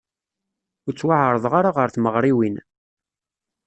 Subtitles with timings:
[0.85, 2.55] Ur ttwaεerḍeɣ ara ɣer tmeɣriwin.